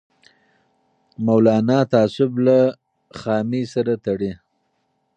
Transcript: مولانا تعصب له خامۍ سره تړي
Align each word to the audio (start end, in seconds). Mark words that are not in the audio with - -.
مولانا 1.25 1.79
تعصب 1.91 2.31
له 2.45 2.57
خامۍ 3.19 3.63
سره 3.73 3.93
تړي 4.05 4.31